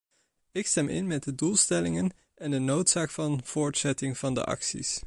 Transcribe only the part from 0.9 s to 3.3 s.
met de doelstellingen en de noodzaak